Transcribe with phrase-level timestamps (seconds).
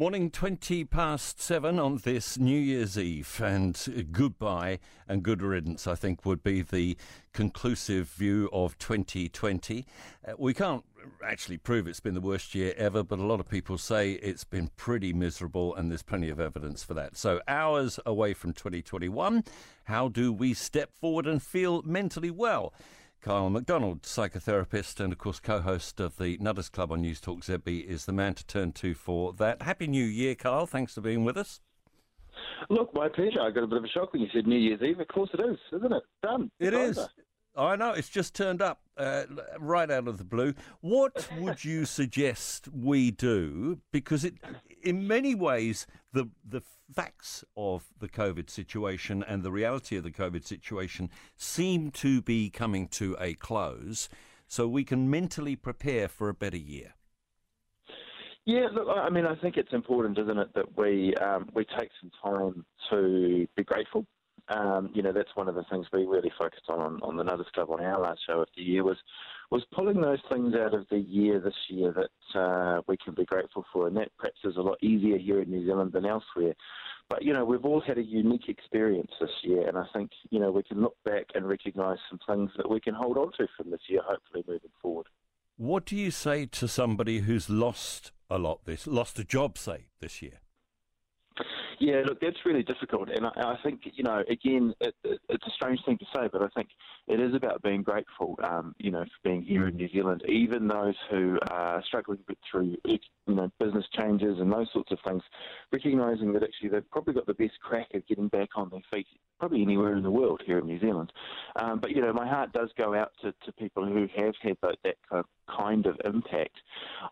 [0.00, 4.78] Morning 20 past 7 on this New Year's Eve, and goodbye
[5.08, 6.96] and good riddance, I think, would be the
[7.32, 9.84] conclusive view of 2020.
[10.24, 10.84] Uh, we can't
[11.26, 14.44] actually prove it's been the worst year ever, but a lot of people say it's
[14.44, 17.16] been pretty miserable, and there's plenty of evidence for that.
[17.16, 19.42] So, hours away from 2021,
[19.82, 22.72] how do we step forward and feel mentally well?
[23.20, 27.84] Kyle Macdonald, psychotherapist and, of course, co host of the Nutters Club on Newstalk ZB,
[27.84, 29.62] is the man to turn to for that.
[29.62, 30.66] Happy New Year, Kyle.
[30.66, 31.60] Thanks for being with us.
[32.70, 33.40] Look, my pleasure.
[33.40, 35.00] I got a bit of a shock when you said New Year's Eve.
[35.00, 36.02] Of course it is, isn't it?
[36.22, 36.50] Done.
[36.60, 36.98] It it's is.
[36.98, 37.08] Over.
[37.66, 39.24] I know it's just turned up uh,
[39.58, 40.54] right out of the blue.
[40.80, 43.80] What would you suggest we do?
[43.90, 44.34] Because it,
[44.82, 46.62] in many ways, the the
[46.94, 52.48] facts of the COVID situation and the reality of the COVID situation seem to be
[52.48, 54.08] coming to a close,
[54.46, 56.94] so we can mentally prepare for a better year.
[58.44, 61.90] Yeah, look, I mean, I think it's important, isn't it, that we um, we take
[62.00, 64.06] some time to be grateful
[64.48, 67.24] um, you know, that's one of the things we really focused on, on on the
[67.24, 68.96] Nutters Club on our last show of the year was
[69.50, 73.24] was pulling those things out of the year this year that uh, we can be
[73.24, 76.54] grateful for, and that perhaps is a lot easier here in New Zealand than elsewhere.
[77.10, 80.40] But you know, we've all had a unique experience this year, and I think you
[80.40, 83.46] know we can look back and recognise some things that we can hold on to
[83.56, 85.06] from this year, hopefully moving forward.
[85.56, 89.88] What do you say to somebody who's lost a lot this, lost a job, say,
[90.00, 90.40] this year?
[91.80, 95.46] Yeah, look, that's really difficult, and I, I think you know, again, it, it, it's
[95.46, 96.68] a strange thing to say, but I think
[97.06, 100.22] it is about being grateful, um, you know, for being here in New Zealand.
[100.28, 102.18] Even those who are struggling
[102.50, 105.22] through, you know, business changes and those sorts of things,
[105.72, 109.06] recognizing that actually they've probably got the best crack of getting back on their feet,
[109.38, 111.12] probably anywhere in the world here in New Zealand.
[111.62, 114.56] Um, but you know, my heart does go out to, to people who have had
[114.62, 116.56] that, that kind of kind of impact.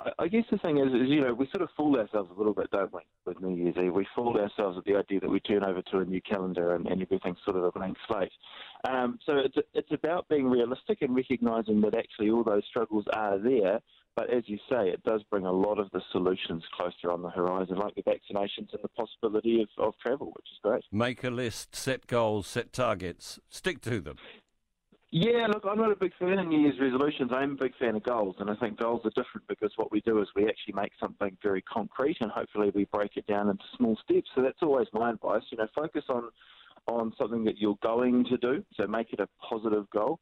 [0.00, 2.38] I, I guess the thing is, is, you know, we sort of fool ourselves a
[2.38, 3.92] little bit, don't we, with New Year's Eve?
[3.92, 6.86] We fool ourselves with the idea that we turn over to a new calendar and,
[6.86, 8.32] and everything's sort of a blank slate.
[8.88, 13.38] Um, so it's, it's about being realistic and recognising that actually all those struggles are
[13.38, 13.80] there.
[14.16, 17.30] But as you say, it does bring a lot of the solutions closer on the
[17.30, 20.84] horizon, like the vaccinations and the possibility of, of travel, which is great.
[20.92, 24.16] Make a list, set goals, set targets, stick to them.
[25.16, 27.30] Yeah, look, I'm not a big fan of New Year's resolutions.
[27.32, 30.00] I'm a big fan of goals, and I think goals are different because what we
[30.00, 33.62] do is we actually make something very concrete, and hopefully we break it down into
[33.76, 34.28] small steps.
[34.34, 35.42] So that's always my advice.
[35.50, 36.30] You know, focus on
[36.88, 38.64] on something that you're going to do.
[38.76, 40.18] So make it a positive goal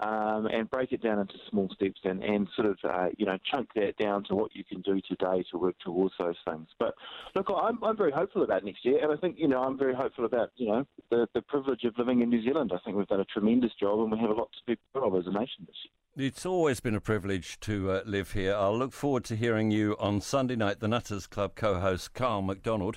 [0.00, 3.38] um, and break it down into small steps and, and sort of, uh, you know,
[3.50, 6.68] chunk that down to what you can do today to work towards those things.
[6.78, 6.94] But
[7.34, 9.94] look, I'm, I'm very hopeful about next year, and I think, you know, I'm very
[9.94, 12.72] hopeful about, you know, the, the privilege of living in New Zealand.
[12.74, 15.08] I think we've done a tremendous job and we have a lot to be proud
[15.08, 15.92] of as a nation this year.
[16.18, 18.54] It's always been a privilege to uh, live here.
[18.54, 22.40] I'll look forward to hearing you on Sunday night, the Nutters Club co host Kyle
[22.40, 22.96] Macdonald.